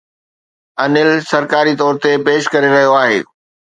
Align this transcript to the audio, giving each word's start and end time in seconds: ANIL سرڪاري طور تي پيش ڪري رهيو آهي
ANIL 0.83 1.11
سرڪاري 1.31 1.73
طور 1.81 1.93
تي 2.03 2.11
پيش 2.27 2.43
ڪري 2.53 2.69
رهيو 2.77 3.01
آهي 3.03 3.19